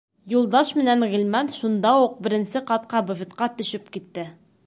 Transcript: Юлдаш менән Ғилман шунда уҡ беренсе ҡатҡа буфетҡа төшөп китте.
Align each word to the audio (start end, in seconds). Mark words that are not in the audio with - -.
Юлдаш 0.31 0.69
менән 0.77 1.05
Ғилман 1.11 1.51
шунда 1.57 1.91
уҡ 2.05 2.17
беренсе 2.27 2.63
ҡатҡа 2.71 3.05
буфетҡа 3.11 3.53
төшөп 3.61 3.95
китте. 3.99 4.27